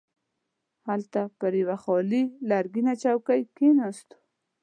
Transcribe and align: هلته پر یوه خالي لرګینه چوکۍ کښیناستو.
هلته 0.87 1.21
پر 1.37 1.51
یوه 1.61 1.77
خالي 1.83 2.23
لرګینه 2.49 2.93
چوکۍ 3.01 3.41
کښیناستو. 3.57 4.17